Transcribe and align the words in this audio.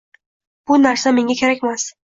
Bu 0.71 0.79
narsa 0.87 1.15
menga 1.21 1.39
kerakmas. 1.45 1.91